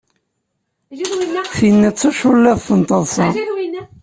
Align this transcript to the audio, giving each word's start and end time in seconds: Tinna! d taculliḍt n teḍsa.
Tinna! 1.55 1.89
d 1.93 1.95
taculliḍt 1.97 2.67
n 2.79 2.81
teḍsa. 2.89 3.27